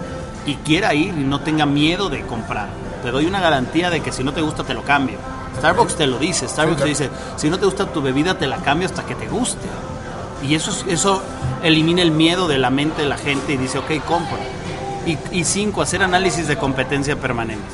y 0.47 0.57
quiera 0.57 0.93
ir 0.95 1.15
y 1.17 1.25
no 1.25 1.41
tenga 1.41 1.65
miedo 1.65 2.11
de 2.11 2.23
comprar? 2.23 2.69
Te 3.03 3.11
doy 3.11 3.25
una 3.27 3.41
garantía 3.41 3.89
de 3.89 4.01
que 4.01 4.13
si 4.13 4.23
no 4.25 4.33
te 4.35 4.43
gusta 4.43 4.63
te 4.65 4.75
lo 4.75 4.83
cambio. 4.83 5.17
Starbucks 5.57 5.97
te 5.97 6.07
lo 6.07 6.19
dice. 6.19 6.47
Starbucks 6.49 6.79
Sí, 6.79 6.83
te 6.83 6.89
dice, 6.91 7.11
si 7.37 7.49
no 7.49 7.59
te 7.59 7.65
gusta 7.65 7.87
tu 7.87 8.03
bebida 8.03 8.37
te 8.37 8.47
la 8.47 8.59
cambio 8.59 8.87
hasta 8.87 9.07
que 9.07 9.15
te 9.15 9.27
guste. 9.27 9.67
Y 10.47 10.55
eso, 10.55 10.71
es- 10.71 10.85
eso 10.87 11.23
elimina 11.63 12.03
el 12.03 12.11
miedo 12.11 12.47
de 12.47 12.59
la 12.59 12.69
mente 12.71 13.03
de 13.03 13.09
la 13.09 13.17
gente 13.17 13.55
y 13.55 13.57
dice, 13.57 13.79
ok, 13.79 14.05
compra. 14.07 14.39
Y, 15.07 15.17
y 15.33 15.45
cinco, 15.45 15.81
hacer 15.81 16.03
análisis 16.03 16.47
de 16.47 16.59
competencia 16.59 17.17
permanente. 17.17 17.65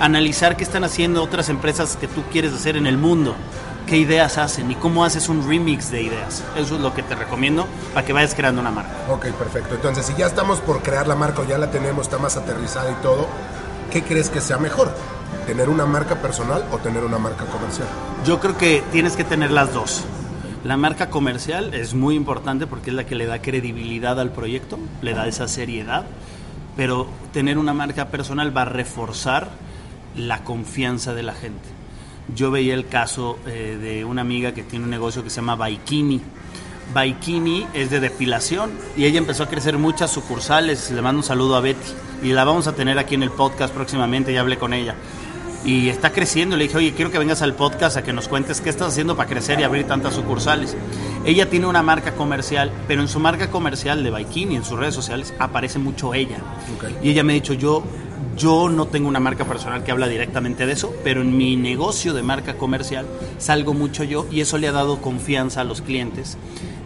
Analizar 0.00 0.56
qué 0.56 0.64
están 0.64 0.84
haciendo 0.84 1.22
otras 1.22 1.50
empresas 1.50 1.96
que 2.00 2.08
tú 2.08 2.22
quieres 2.32 2.54
hacer 2.54 2.76
en 2.78 2.86
el 2.86 2.96
mundo. 2.96 3.34
Qué 3.90 3.96
ideas 3.96 4.38
hacen 4.38 4.70
y 4.70 4.76
cómo 4.76 5.04
haces 5.04 5.28
un 5.28 5.44
remix 5.48 5.90
de 5.90 6.00
ideas. 6.00 6.44
Eso 6.54 6.76
es 6.76 6.80
lo 6.80 6.94
que 6.94 7.02
te 7.02 7.16
recomiendo 7.16 7.66
para 7.92 8.06
que 8.06 8.12
vayas 8.12 8.36
creando 8.36 8.60
una 8.60 8.70
marca. 8.70 8.92
Ok, 9.08 9.26
perfecto. 9.32 9.74
Entonces, 9.74 10.06
si 10.06 10.14
ya 10.14 10.26
estamos 10.26 10.60
por 10.60 10.80
crear 10.80 11.08
la 11.08 11.16
marca 11.16 11.40
o 11.40 11.44
ya 11.44 11.58
la 11.58 11.72
tenemos, 11.72 12.02
está 12.02 12.16
más 12.16 12.36
aterrizada 12.36 12.88
y 12.92 12.94
todo, 13.02 13.26
¿qué 13.90 14.04
crees 14.04 14.28
que 14.28 14.40
sea 14.40 14.58
mejor? 14.58 14.94
¿Tener 15.44 15.68
una 15.68 15.86
marca 15.86 16.22
personal 16.22 16.64
o 16.70 16.78
tener 16.78 17.02
una 17.02 17.18
marca 17.18 17.46
comercial? 17.46 17.88
Yo 18.24 18.38
creo 18.38 18.56
que 18.56 18.84
tienes 18.92 19.16
que 19.16 19.24
tener 19.24 19.50
las 19.50 19.74
dos. 19.74 20.04
La 20.62 20.76
marca 20.76 21.10
comercial 21.10 21.74
es 21.74 21.92
muy 21.92 22.14
importante 22.14 22.68
porque 22.68 22.90
es 22.90 22.94
la 22.94 23.06
que 23.06 23.16
le 23.16 23.26
da 23.26 23.42
credibilidad 23.42 24.20
al 24.20 24.30
proyecto, 24.30 24.78
le 25.02 25.14
da 25.14 25.26
esa 25.26 25.48
seriedad, 25.48 26.04
pero 26.76 27.08
tener 27.32 27.58
una 27.58 27.74
marca 27.74 28.06
personal 28.06 28.56
va 28.56 28.62
a 28.62 28.66
reforzar 28.66 29.48
la 30.14 30.44
confianza 30.44 31.12
de 31.12 31.24
la 31.24 31.34
gente. 31.34 31.79
Yo 32.34 32.50
veía 32.50 32.74
el 32.74 32.86
caso 32.88 33.38
eh, 33.46 33.78
de 33.80 34.04
una 34.04 34.22
amiga 34.22 34.52
que 34.52 34.62
tiene 34.62 34.84
un 34.84 34.90
negocio 34.90 35.22
que 35.22 35.30
se 35.30 35.36
llama 35.36 35.56
Baikini. 35.56 36.20
Baikini 36.92 37.66
es 37.72 37.90
de 37.90 38.00
depilación 38.00 38.72
y 38.96 39.04
ella 39.04 39.18
empezó 39.18 39.44
a 39.44 39.48
crecer 39.48 39.78
muchas 39.78 40.10
sucursales. 40.10 40.90
Le 40.90 41.02
mando 41.02 41.20
un 41.20 41.24
saludo 41.24 41.56
a 41.56 41.60
Betty 41.60 41.92
y 42.22 42.32
la 42.32 42.44
vamos 42.44 42.66
a 42.66 42.74
tener 42.74 42.98
aquí 42.98 43.14
en 43.14 43.22
el 43.22 43.30
podcast 43.30 43.72
próximamente. 43.72 44.32
Ya 44.32 44.40
hablé 44.40 44.58
con 44.58 44.72
ella 44.74 44.94
y 45.64 45.88
está 45.88 46.12
creciendo. 46.12 46.56
Le 46.56 46.64
dije, 46.64 46.76
oye, 46.76 46.92
quiero 46.94 47.10
que 47.10 47.18
vengas 47.18 47.42
al 47.42 47.54
podcast 47.54 47.96
a 47.96 48.02
que 48.02 48.12
nos 48.12 48.28
cuentes 48.28 48.60
qué 48.60 48.70
estás 48.70 48.88
haciendo 48.88 49.16
para 49.16 49.28
crecer 49.28 49.60
y 49.60 49.62
abrir 49.62 49.86
tantas 49.86 50.14
sucursales. 50.14 50.76
Ella 51.24 51.48
tiene 51.48 51.66
una 51.66 51.82
marca 51.82 52.14
comercial, 52.14 52.72
pero 52.88 53.02
en 53.02 53.08
su 53.08 53.20
marca 53.20 53.50
comercial 53.50 54.02
de 54.02 54.10
Bikini, 54.10 54.56
en 54.56 54.64
sus 54.64 54.78
redes 54.78 54.94
sociales, 54.94 55.34
aparece 55.38 55.78
mucho 55.78 56.14
ella. 56.14 56.38
Y 57.02 57.10
ella 57.10 57.24
me 57.24 57.32
ha 57.32 57.34
dicho, 57.34 57.54
yo, 57.54 57.84
yo 58.36 58.68
no 58.68 58.86
tengo 58.86 59.08
una 59.08 59.20
marca 59.20 59.44
personal 59.44 59.84
que 59.84 59.92
habla 59.92 60.08
directamente 60.08 60.66
de 60.66 60.72
eso, 60.72 60.94
pero 61.04 61.22
en 61.22 61.36
mi 61.36 61.56
negocio 61.56 62.14
de 62.14 62.22
marca 62.22 62.54
comercial 62.54 63.06
salgo 63.38 63.74
mucho 63.74 64.04
yo 64.04 64.26
y 64.30 64.40
eso 64.40 64.58
le 64.58 64.68
ha 64.68 64.72
dado 64.72 65.00
confianza 65.00 65.60
a 65.60 65.64
los 65.64 65.82
clientes 65.82 66.38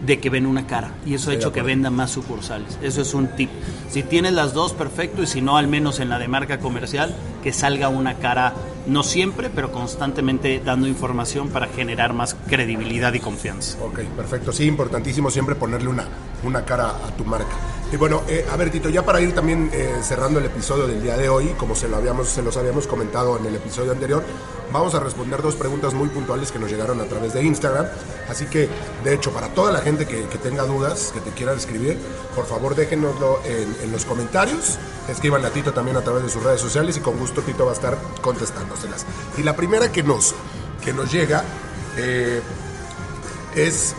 de 0.05 0.21
que 0.21 0.31
ven 0.31 0.47
una 0.47 0.67
cara 0.67 0.93
y 1.07 1.15
eso 1.15 1.31
ha 1.31 1.35
hecho 1.35 1.53
que 1.53 1.63
venda 1.63 1.91
más 1.91 2.11
sucursales. 2.11 2.79
Eso 2.83 3.01
es 3.03 3.15
un 3.15 3.29
tip. 3.29 3.51
Si 3.89 4.03
tienes 4.03 4.33
las 4.33 4.53
dos, 4.53 4.73
perfecto, 4.73 5.23
y 5.23 5.27
si 5.27 5.41
no, 5.41 5.57
al 5.57 5.69
menos 5.69 6.01
en 6.01 6.09
la 6.09 6.19
de 6.19 6.29
marca 6.29 6.59
comercial, 6.59 7.15
que 7.43 7.53
salga 7.53 7.89
una 7.89 8.15
cara, 8.15 8.55
no 8.87 9.03
siempre, 9.03 9.51
pero 9.51 9.73
constantemente 9.73 10.61
dando 10.65 10.87
información 10.89 11.49
para 11.49 11.69
generar 11.69 12.13
más 12.13 12.37
credibilidad 12.49 13.13
y 13.15 13.21
confianza. 13.21 13.79
Ok, 13.83 14.01
perfecto. 14.17 14.53
Sí, 14.53 14.65
importantísimo 14.67 15.31
siempre 15.31 15.55
ponerle 15.55 15.89
una, 15.89 16.05
una 16.43 16.65
cara 16.65 16.89
a 16.89 17.17
tu 17.17 17.25
marca. 17.25 17.55
Y 17.95 17.97
bueno, 17.97 18.25
eh, 18.27 18.45
a 18.51 18.57
ver, 18.57 18.71
Tito, 18.71 18.89
ya 18.89 19.05
para 19.05 19.21
ir 19.21 19.37
también 19.37 19.71
eh, 19.73 20.01
cerrando 20.03 20.41
el 20.41 20.47
episodio 20.47 20.89
del 20.89 21.01
día 21.01 21.17
de 21.17 21.29
hoy, 21.29 21.51
como 21.57 21.77
se, 21.77 21.87
lo 21.87 21.97
habíamos, 21.97 22.29
se 22.29 22.43
los 22.43 22.57
habíamos 22.57 22.89
comentado 22.89 23.39
en 23.39 23.47
el 23.47 23.55
episodio 23.55 23.93
anterior, 23.93 24.21
vamos 24.73 24.97
a 24.97 24.99
responder 24.99 25.41
dos 25.41 25.55
preguntas 25.55 25.95
muy 25.95 26.09
puntuales 26.09 26.51
que 26.51 26.59
nos 26.59 26.69
llegaron 26.69 27.01
a 27.01 27.05
través 27.05 27.35
de 27.35 27.45
Instagram. 27.45 27.87
Así 28.29 28.47
que, 28.47 28.69
de 29.05 29.15
hecho, 29.15 29.31
para 29.31 29.47
toda 29.55 29.71
la 29.71 29.79
gente 29.79 30.07
que, 30.07 30.25
tenga 30.39 30.65
dudas, 30.65 31.13
que 31.15 31.21
te 31.21 31.31
quieran 31.31 31.57
escribir, 31.57 31.97
por 32.35 32.47
favor 32.47 32.75
déjenoslo 32.75 33.39
en, 33.45 33.93
los 33.93 34.05
comentarios. 34.05 34.77
Escriban 35.09 35.45
a 35.45 35.51
Tito 35.51 35.73
también 35.73 35.97
a 35.97 36.03
través 36.03 36.25
de 36.25 36.31
sus 36.31 36.43
redes 36.43 36.61
sociales 36.61 36.97
y 36.97 37.01
con 37.01 37.17
gusto 37.17 37.43
Tito 37.43 37.65
va 37.65 37.71
a 37.71 37.75
estar 37.75 37.97
contestándoselas. 38.21 39.07
Y 39.39 39.45
la 39.45 39.55
primera 39.55 39.93
que 39.93 40.03
nos, 40.03 40.35
que 40.85 40.93
nos 40.93 41.13
llega 41.13 41.45
eh, 41.97 42.43
es, 43.55 43.95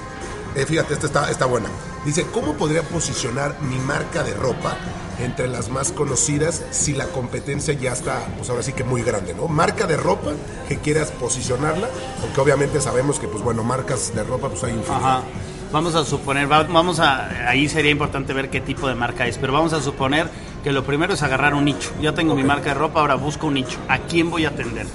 fíjate, 0.54 0.96
esta 0.96 1.06
está, 1.06 1.32
está 1.32 1.46
buena. 1.46 1.70
Dice, 2.06 2.28
¿cómo 2.32 2.54
podría 2.54 2.84
posicionar 2.84 3.60
mi 3.62 3.78
marca 3.80 4.24
de 4.24 4.36
ropa 4.36 4.78
entre 5.20 5.48
las 5.48 5.70
más 5.70 5.92
conocidas 5.92 6.64
si 6.70 6.94
la 6.94 7.08
competencia 7.08 7.74
ya 7.74 7.94
está, 7.94 8.28
pues 8.38 8.50
ahora 8.50 8.62
sí 8.62 8.74
que 8.74 8.84
muy 8.84 9.02
grande, 9.02 9.34
¿no? 9.34 9.48
Marca 9.48 9.88
de 9.88 9.98
ropa 9.98 10.32
que 10.68 10.78
quieras 10.78 11.12
posicionarla, 11.12 11.90
aunque 12.22 12.42
obviamente 12.42 12.80
sabemos 12.80 13.18
que, 13.18 13.28
pues 13.28 13.44
bueno, 13.44 13.64
marcas 13.64 14.14
de 14.14 14.24
ropa, 14.24 14.50
pues 14.50 14.64
hay 14.64 14.74
infinidad. 14.74 15.24
Vamos 15.72 15.96
a 15.96 16.06
suponer, 16.06 16.48
vamos 16.48 17.00
a, 17.00 17.50
ahí 17.50 17.68
sería 17.68 17.92
importante 17.92 18.34
ver 18.34 18.52
qué 18.52 18.62
tipo 18.62 18.88
de 18.88 18.94
marca 18.94 19.26
es, 19.26 19.38
pero 19.40 19.52
vamos 19.52 19.74
a 19.74 19.82
suponer 19.82 20.30
que 20.64 20.72
lo 20.72 20.84
primero 20.86 21.14
es 21.14 21.24
agarrar 21.24 21.56
un 21.56 21.66
nicho. 21.66 21.92
Ya 22.02 22.14
tengo 22.14 22.36
mi 22.36 22.44
marca 22.44 22.70
de 22.70 22.76
ropa, 22.76 23.00
ahora 23.00 23.16
busco 23.16 23.48
un 23.48 23.56
nicho. 23.56 23.80
¿A 23.88 23.98
quién 23.98 24.30
voy 24.30 24.46
a 24.46 24.50
atender? 24.50 24.86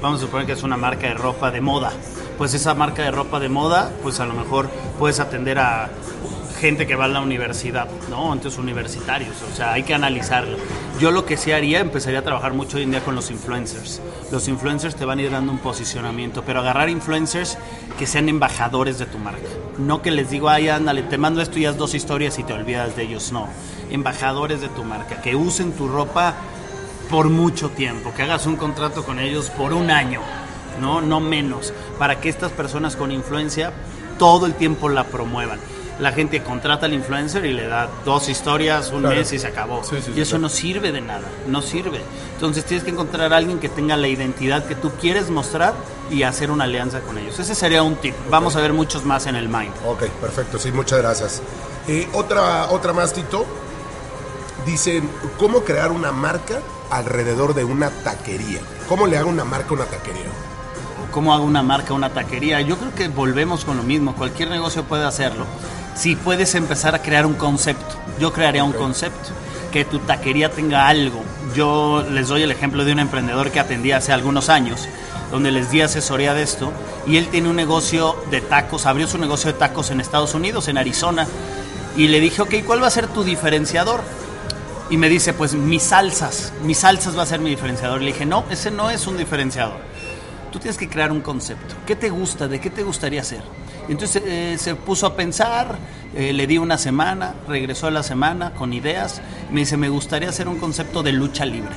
Vamos 0.00 0.20
a 0.20 0.24
suponer 0.24 0.46
que 0.46 0.52
es 0.52 0.62
una 0.62 0.76
marca 0.76 1.08
de 1.08 1.14
ropa 1.14 1.50
de 1.50 1.60
moda. 1.60 1.92
Pues 2.38 2.52
esa 2.54 2.74
marca 2.74 3.02
de 3.02 3.10
ropa 3.10 3.38
de 3.38 3.48
moda, 3.48 3.92
pues 4.02 4.18
a 4.18 4.26
lo 4.26 4.34
mejor 4.34 4.68
puedes 4.98 5.20
atender 5.20 5.58
a 5.58 5.90
gente 6.64 6.86
que 6.86 6.96
va 6.96 7.04
a 7.04 7.08
la 7.08 7.20
universidad, 7.20 7.86
¿no? 8.08 8.32
Entonces 8.32 8.58
universitarios, 8.58 9.36
o 9.52 9.54
sea, 9.54 9.74
hay 9.74 9.82
que 9.82 9.92
analizarlo. 9.92 10.56
Yo 10.98 11.10
lo 11.10 11.26
que 11.26 11.36
sí 11.36 11.52
haría, 11.52 11.80
empezaría 11.80 12.20
a 12.20 12.22
trabajar 12.22 12.54
mucho 12.54 12.78
hoy 12.78 12.84
en 12.84 12.90
día 12.90 13.04
con 13.04 13.14
los 13.14 13.30
influencers. 13.30 14.00
Los 14.32 14.48
influencers 14.48 14.96
te 14.96 15.04
van 15.04 15.18
a 15.18 15.22
ir 15.24 15.30
dando 15.30 15.52
un 15.52 15.58
posicionamiento, 15.58 16.42
pero 16.42 16.60
agarrar 16.60 16.88
influencers 16.88 17.58
que 17.98 18.06
sean 18.06 18.30
embajadores 18.30 18.98
de 18.98 19.04
tu 19.04 19.18
marca. 19.18 19.46
No 19.76 20.00
que 20.00 20.10
les 20.10 20.30
digo, 20.30 20.48
ay, 20.48 20.70
ándale, 20.70 21.02
te 21.02 21.18
mando 21.18 21.42
esto 21.42 21.58
y 21.58 21.66
haz 21.66 21.76
dos 21.76 21.94
historias 21.94 22.38
y 22.38 22.44
te 22.44 22.54
olvidas 22.54 22.96
de 22.96 23.02
ellos, 23.02 23.30
no. 23.30 23.46
Embajadores 23.90 24.62
de 24.62 24.68
tu 24.68 24.84
marca, 24.84 25.20
que 25.20 25.36
usen 25.36 25.72
tu 25.72 25.86
ropa 25.86 26.34
por 27.10 27.28
mucho 27.28 27.68
tiempo, 27.68 28.14
que 28.14 28.22
hagas 28.22 28.46
un 28.46 28.56
contrato 28.56 29.04
con 29.04 29.18
ellos 29.18 29.50
por 29.50 29.74
un 29.74 29.90
año, 29.90 30.22
no, 30.80 31.02
no 31.02 31.20
menos, 31.20 31.74
para 31.98 32.22
que 32.22 32.30
estas 32.30 32.52
personas 32.52 32.96
con 32.96 33.12
influencia 33.12 33.70
todo 34.18 34.46
el 34.46 34.54
tiempo 34.54 34.88
la 34.88 35.04
promuevan 35.04 35.58
la 35.98 36.12
gente 36.12 36.42
contrata 36.42 36.86
al 36.86 36.94
influencer 36.94 37.44
y 37.44 37.52
le 37.52 37.66
da 37.66 37.88
dos 38.04 38.28
historias, 38.28 38.90
un 38.90 39.02
mes 39.02 39.32
y 39.32 39.38
se 39.38 39.46
acabó. 39.46 39.82
y 40.14 40.20
eso 40.20 40.38
no 40.38 40.48
sirve 40.48 40.92
de 40.92 41.00
nada, 41.00 41.28
no 41.46 41.62
sirve. 41.62 42.00
Entonces 42.34 42.64
tienes 42.64 42.84
que 42.84 42.90
encontrar 42.90 43.32
a 43.32 43.36
alguien 43.36 43.60
que 43.60 43.68
tenga 43.68 43.96
la 43.96 44.08
identidad 44.08 44.64
que 44.66 44.74
tú 44.74 44.90
quieres 45.00 45.30
mostrar 45.30 45.74
y 46.10 46.24
hacer 46.24 46.50
una 46.50 46.64
alianza 46.64 47.00
con 47.00 47.18
ellos. 47.18 47.38
Ese 47.38 47.54
sería 47.54 47.82
un 47.82 47.96
tip. 47.96 48.14
Vamos 48.28 48.56
a 48.56 48.60
ver 48.60 48.72
muchos 48.72 49.04
más 49.04 49.26
en 49.26 49.36
el 49.36 49.48
Mind. 49.48 49.72
Ok, 49.86 50.04
perfecto, 50.20 50.58
sí, 50.58 50.72
muchas 50.72 50.98
gracias. 50.98 51.42
Eh, 51.86 52.08
otra, 52.12 52.70
otra 52.70 52.92
más, 52.92 53.12
Tito. 53.12 53.46
Dicen, 54.66 55.08
¿cómo 55.38 55.60
crear 55.60 55.92
una 55.92 56.10
marca 56.10 56.60
alrededor 56.90 57.54
de 57.54 57.64
una 57.64 57.90
taquería? 57.90 58.60
¿Cómo 58.88 59.06
le 59.06 59.18
hago 59.18 59.28
una 59.28 59.44
marca 59.44 59.70
a 59.70 59.74
una 59.74 59.84
taquería? 59.84 60.24
¿Cómo 61.12 61.32
hago 61.32 61.44
una 61.44 61.62
marca, 61.62 61.92
una 61.92 62.10
taquería? 62.10 62.60
Yo 62.62 62.76
creo 62.78 62.94
que 62.94 63.08
volvemos 63.08 63.64
con 63.64 63.76
lo 63.76 63.82
mismo. 63.82 64.16
Cualquier 64.16 64.50
negocio 64.50 64.82
puede 64.84 65.04
hacerlo 65.04 65.44
si 65.94 66.16
puedes 66.16 66.54
empezar 66.54 66.94
a 66.94 67.02
crear 67.02 67.26
un 67.26 67.34
concepto. 67.34 67.96
Yo 68.18 68.32
crearía 68.32 68.64
un 68.64 68.72
concepto, 68.72 69.30
que 69.72 69.84
tu 69.84 69.98
taquería 70.00 70.50
tenga 70.50 70.88
algo. 70.88 71.22
Yo 71.54 72.04
les 72.10 72.28
doy 72.28 72.42
el 72.42 72.50
ejemplo 72.50 72.84
de 72.84 72.92
un 72.92 73.00
emprendedor 73.00 73.50
que 73.50 73.60
atendía 73.60 73.98
hace 73.98 74.12
algunos 74.12 74.48
años, 74.48 74.88
donde 75.30 75.50
les 75.50 75.70
di 75.70 75.80
asesoría 75.80 76.34
de 76.34 76.42
esto, 76.42 76.72
y 77.06 77.16
él 77.16 77.28
tiene 77.28 77.48
un 77.48 77.56
negocio 77.56 78.16
de 78.30 78.40
tacos, 78.40 78.86
abrió 78.86 79.06
su 79.06 79.18
negocio 79.18 79.52
de 79.52 79.58
tacos 79.58 79.90
en 79.90 80.00
Estados 80.00 80.34
Unidos, 80.34 80.68
en 80.68 80.78
Arizona, 80.78 81.26
y 81.96 82.08
le 82.08 82.20
dije, 82.20 82.42
ok, 82.42 82.54
¿cuál 82.66 82.82
va 82.82 82.88
a 82.88 82.90
ser 82.90 83.06
tu 83.08 83.24
diferenciador? 83.24 84.02
Y 84.90 84.96
me 84.96 85.08
dice, 85.08 85.32
pues 85.32 85.54
mis 85.54 85.82
salsas, 85.82 86.52
mis 86.62 86.78
salsas 86.78 87.16
va 87.16 87.22
a 87.22 87.26
ser 87.26 87.40
mi 87.40 87.50
diferenciador. 87.50 88.00
Le 88.00 88.12
dije, 88.12 88.26
no, 88.26 88.44
ese 88.50 88.70
no 88.70 88.90
es 88.90 89.06
un 89.06 89.16
diferenciador. 89.16 89.78
Tú 90.54 90.60
tienes 90.60 90.78
que 90.78 90.88
crear 90.88 91.10
un 91.10 91.20
concepto. 91.20 91.74
¿Qué 91.84 91.96
te 91.96 92.10
gusta? 92.10 92.46
¿De 92.46 92.60
qué 92.60 92.70
te 92.70 92.84
gustaría 92.84 93.22
hacer? 93.22 93.42
Entonces 93.88 94.22
eh, 94.24 94.54
se 94.56 94.76
puso 94.76 95.04
a 95.04 95.16
pensar, 95.16 95.76
eh, 96.14 96.32
le 96.32 96.46
di 96.46 96.58
una 96.58 96.78
semana, 96.78 97.34
regresó 97.48 97.88
a 97.88 97.90
la 97.90 98.04
semana 98.04 98.52
con 98.52 98.72
ideas, 98.72 99.20
me 99.50 99.62
dice, 99.62 99.76
me 99.76 99.88
gustaría 99.88 100.28
hacer 100.28 100.46
un 100.46 100.60
concepto 100.60 101.02
de 101.02 101.10
lucha 101.10 101.44
libre. 101.44 101.74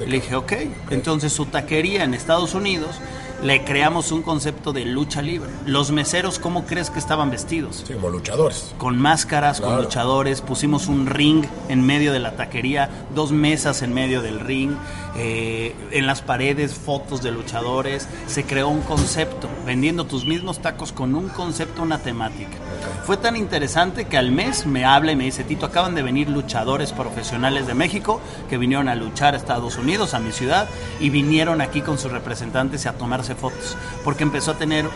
Le 0.00 0.16
dije, 0.16 0.34
ok, 0.34 0.52
entonces 0.90 1.32
su 1.32 1.46
taquería 1.46 2.04
en 2.04 2.12
Estados 2.12 2.52
Unidos 2.52 3.00
le 3.42 3.64
creamos 3.64 4.12
un 4.12 4.22
concepto 4.22 4.72
de 4.72 4.84
lucha 4.84 5.20
libre. 5.20 5.50
Los 5.66 5.90
meseros, 5.90 6.38
¿cómo 6.38 6.64
crees 6.64 6.90
que 6.90 6.98
estaban 6.98 7.30
vestidos? 7.30 7.82
Sí, 7.86 7.94
como 7.94 8.08
luchadores. 8.08 8.74
Con 8.78 8.98
máscaras, 8.98 9.60
con 9.60 9.76
luchadores. 9.76 10.40
Pusimos 10.40 10.86
un 10.86 11.06
ring 11.06 11.44
en 11.68 11.84
medio 11.84 12.12
de 12.12 12.20
la 12.20 12.36
taquería, 12.36 12.88
dos 13.14 13.32
mesas 13.32 13.82
en 13.82 13.92
medio 13.94 14.22
del 14.22 14.38
ring, 14.38 14.72
eh, 15.16 15.74
en 15.90 16.06
las 16.06 16.22
paredes 16.22 16.74
fotos 16.74 17.22
de 17.22 17.32
luchadores. 17.32 18.08
Se 18.28 18.44
creó 18.44 18.68
un 18.68 18.82
concepto, 18.82 19.48
vendiendo 19.66 20.04
tus 20.04 20.24
mismos 20.24 20.60
tacos 20.60 20.92
con 20.92 21.14
un 21.14 21.28
concepto, 21.28 21.82
una 21.82 21.98
temática. 21.98 22.56
Fue 23.04 23.16
tan 23.16 23.36
interesante 23.36 24.04
que 24.04 24.16
al 24.16 24.30
mes 24.30 24.66
me 24.66 24.84
habla 24.84 25.12
y 25.12 25.16
me 25.16 25.24
dice, 25.24 25.42
Tito, 25.42 25.66
acaban 25.66 25.96
de 25.96 26.02
venir 26.02 26.28
luchadores 26.28 26.92
profesionales 26.92 27.66
de 27.66 27.74
México 27.74 28.20
que 28.48 28.58
vinieron 28.58 28.88
a 28.88 28.94
luchar 28.94 29.34
a 29.34 29.36
Estados 29.36 29.76
Unidos, 29.76 30.14
a 30.14 30.20
mi 30.20 30.30
ciudad, 30.30 30.68
y 31.00 31.10
vinieron 31.10 31.60
aquí 31.60 31.80
con 31.80 31.98
sus 31.98 32.12
representantes 32.12 32.86
a 32.86 32.92
tomarse 32.92 33.31
fotos, 33.34 33.76
porque 34.04 34.22
empezó 34.22 34.52
a 34.52 34.54
tener 34.54 34.88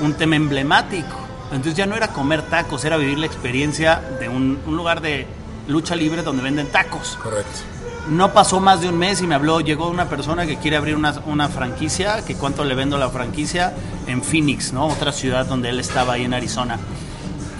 un 0.00 0.14
tema 0.14 0.36
emblemático. 0.36 1.16
Entonces 1.50 1.74
ya 1.74 1.86
no 1.86 1.96
era 1.96 2.08
comer 2.08 2.42
tacos, 2.42 2.84
era 2.84 2.96
vivir 2.96 3.18
la 3.18 3.26
experiencia 3.26 4.00
de 4.18 4.28
un, 4.28 4.58
lugar 4.66 5.00
de 5.00 5.26
lucha 5.68 5.94
libre 5.94 6.22
donde 6.22 6.42
venden 6.42 6.68
tacos. 6.68 7.18
Correcto. 7.22 7.60
No 8.08 8.32
pasó 8.32 8.58
más 8.58 8.80
de 8.80 8.88
un 8.88 8.98
mes 8.98 9.20
y 9.22 9.26
me 9.26 9.34
habló, 9.34 9.60
llegó 9.60 9.88
una 9.88 10.08
persona 10.08 10.46
que 10.46 10.56
quiere 10.56 10.76
abrir 10.76 10.96
una, 10.96 11.14
una, 11.26 11.48
franquicia, 11.48 12.24
que 12.24 12.34
cuánto 12.34 12.64
le 12.64 12.74
vendo 12.74 12.98
la 12.98 13.10
franquicia 13.10 13.74
en 14.06 14.22
Phoenix, 14.22 14.72
¿no? 14.72 14.86
Otra 14.86 15.12
ciudad 15.12 15.46
donde 15.46 15.68
él 15.68 15.78
estaba 15.78 16.14
ahí 16.14 16.24
en 16.24 16.34
Arizona. 16.34 16.78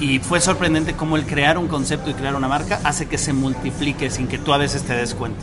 Y 0.01 0.19
fue 0.19 0.41
sorprendente 0.41 0.95
cómo 0.95 1.17
el 1.17 1.27
crear 1.27 1.59
un 1.59 1.69
concepto 1.69 2.11
y 2.11 2.15
crear 2.15 2.35
una 2.35 2.49
marca 2.49 2.81
hace 2.83 3.07
que 3.07 3.19
se 3.19 3.33
multiplique 3.33 4.11
sin 4.11 4.27
que 4.27 4.39
tú 4.39 4.53
a 4.53 4.59
veces 4.59 4.83
te 4.83 4.95
des 4.95 5.15
cuenta. 5.15 5.41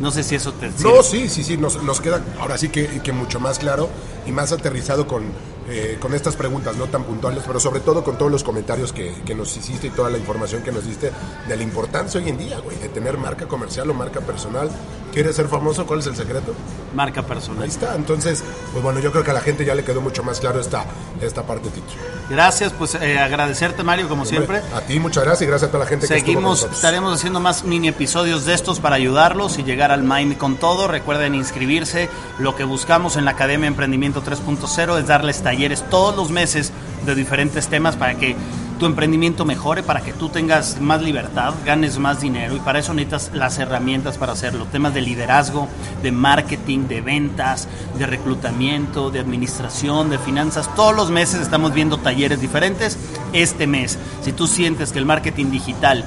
No 0.00 0.10
sé 0.10 0.22
si 0.22 0.34
eso 0.34 0.52
te... 0.52 0.70
No, 0.82 1.02
sí, 1.02 1.28
sí, 1.28 1.42
sí, 1.42 1.56
nos, 1.56 1.82
nos 1.82 2.00
queda 2.00 2.22
ahora 2.38 2.58
sí 2.58 2.68
que, 2.68 3.00
que 3.00 3.12
mucho 3.12 3.40
más 3.40 3.58
claro 3.58 3.88
y 4.26 4.32
más 4.32 4.52
aterrizado 4.52 5.06
con, 5.06 5.24
eh, 5.68 5.96
con 6.00 6.14
estas 6.14 6.36
preguntas 6.36 6.76
no 6.76 6.86
tan 6.86 7.04
puntuales, 7.04 7.44
pero 7.46 7.58
sobre 7.58 7.80
todo 7.80 8.04
con 8.04 8.18
todos 8.18 8.30
los 8.30 8.44
comentarios 8.44 8.92
que, 8.92 9.14
que, 9.24 9.34
nos 9.34 9.56
hiciste 9.56 9.86
y 9.86 9.90
toda 9.90 10.10
la 10.10 10.18
información 10.18 10.62
que 10.62 10.70
nos 10.70 10.86
diste 10.86 11.10
de 11.48 11.56
la 11.56 11.62
importancia 11.62 12.20
hoy 12.20 12.28
en 12.28 12.38
día, 12.38 12.58
güey, 12.60 12.76
de 12.78 12.88
tener 12.88 13.16
marca 13.16 13.46
comercial 13.48 13.88
o 13.90 13.94
marca 13.94 14.20
personal. 14.20 14.70
¿Quieres 15.16 15.34
ser 15.34 15.48
famoso? 15.48 15.86
¿Cuál 15.86 16.00
es 16.00 16.06
el 16.08 16.14
secreto? 16.14 16.54
Marca 16.94 17.22
personal. 17.22 17.62
Ahí 17.62 17.70
está. 17.70 17.94
Entonces, 17.94 18.44
pues 18.70 18.84
bueno, 18.84 19.00
yo 19.00 19.10
creo 19.12 19.24
que 19.24 19.30
a 19.30 19.32
la 19.32 19.40
gente 19.40 19.64
ya 19.64 19.74
le 19.74 19.82
quedó 19.82 20.02
mucho 20.02 20.22
más 20.22 20.40
claro 20.40 20.60
esta, 20.60 20.84
esta 21.22 21.42
parte, 21.42 21.70
Tito. 21.70 21.86
Gracias, 22.28 22.74
pues 22.74 22.96
eh, 22.96 23.18
agradecerte, 23.18 23.82
Mario, 23.82 24.10
como 24.10 24.26
siempre. 24.26 24.60
A 24.74 24.82
ti, 24.82 25.00
muchas 25.00 25.24
gracias 25.24 25.40
y 25.40 25.46
gracias 25.46 25.70
a 25.70 25.72
toda 25.72 25.84
la 25.84 25.88
gente 25.88 26.06
Seguimos, 26.06 26.66
que 26.66 26.74
estaremos 26.74 27.14
haciendo 27.14 27.40
más 27.40 27.64
mini 27.64 27.88
episodios 27.88 28.44
de 28.44 28.52
estos 28.52 28.78
para 28.78 28.96
ayudarlos 28.96 29.58
y 29.58 29.62
llegar 29.62 29.90
al 29.90 30.02
Mind 30.02 30.36
con 30.36 30.56
todo. 30.56 30.86
Recuerden 30.86 31.34
inscribirse. 31.34 32.10
Lo 32.38 32.54
que 32.54 32.64
buscamos 32.64 33.16
en 33.16 33.24
la 33.24 33.30
Academia 33.30 33.68
Emprendimiento 33.68 34.22
3.0 34.22 34.98
es 34.98 35.06
darles 35.06 35.42
talleres 35.42 35.82
todos 35.88 36.14
los 36.14 36.30
meses 36.30 36.72
de 37.06 37.14
diferentes 37.14 37.68
temas 37.68 37.96
para 37.96 38.16
que 38.16 38.36
tu 38.78 38.86
emprendimiento 38.86 39.44
mejore, 39.44 39.82
para 39.82 40.00
que 40.00 40.12
tú 40.12 40.28
tengas 40.28 40.80
más 40.80 41.02
libertad, 41.02 41.54
ganes 41.64 41.98
más 41.98 42.20
dinero 42.20 42.56
y 42.56 42.60
para 42.60 42.78
eso 42.78 42.92
necesitas 42.94 43.30
las 43.34 43.58
herramientas 43.58 44.18
para 44.18 44.32
hacerlo. 44.32 44.66
Temas 44.66 44.94
de 44.94 45.00
liderazgo, 45.00 45.68
de 46.02 46.12
marketing, 46.12 46.86
de 46.88 47.00
ventas, 47.00 47.68
de 47.98 48.06
reclutamiento, 48.06 49.10
de 49.10 49.20
administración, 49.20 50.10
de 50.10 50.18
finanzas. 50.18 50.74
Todos 50.74 50.94
los 50.94 51.10
meses 51.10 51.40
estamos 51.40 51.72
viendo 51.72 51.98
talleres 51.98 52.40
diferentes. 52.40 52.98
Este 53.32 53.66
mes, 53.66 53.98
si 54.22 54.32
tú 54.32 54.46
sientes 54.46 54.92
que 54.92 54.98
el 54.98 55.06
marketing 55.06 55.50
digital 55.50 56.04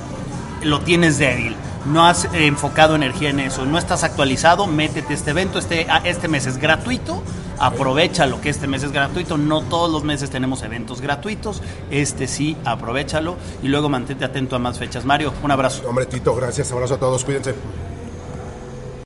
lo 0.63 0.81
tienes 0.81 1.17
débil, 1.17 1.55
no 1.85 2.05
has 2.05 2.27
enfocado 2.33 2.95
energía 2.95 3.29
en 3.29 3.39
eso, 3.39 3.65
no 3.65 3.77
estás 3.77 4.03
actualizado, 4.03 4.67
métete 4.67 5.13
este 5.13 5.31
evento. 5.31 5.59
Este, 5.59 5.87
este 6.03 6.27
mes 6.27 6.45
es 6.45 6.57
gratuito 6.57 7.23
aprovechalo, 7.59 8.41
que 8.41 8.49
este 8.49 8.67
mes 8.67 8.83
es 8.83 8.91
gratuito. 8.91 9.37
No 9.37 9.61
todos 9.61 9.91
los 9.91 10.03
meses 10.03 10.29
tenemos 10.29 10.63
eventos 10.63 11.01
gratuitos. 11.01 11.61
Este 11.91 12.27
sí, 12.27 12.57
aprovechalo 12.65 13.35
y 13.61 13.67
luego 13.67 13.89
mantente 13.89 14.25
atento 14.25 14.55
a 14.55 14.59
más 14.59 14.79
fechas. 14.79 15.05
Mario, 15.05 15.33
un 15.43 15.51
abrazo. 15.51 15.87
Hombre, 15.87 16.05
Tito, 16.05 16.35
gracias. 16.35 16.71
Abrazo 16.71 16.95
a 16.95 16.99
todos. 16.99 17.23
Cuídense. 17.23 17.53